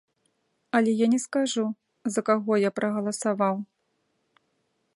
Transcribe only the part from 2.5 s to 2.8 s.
я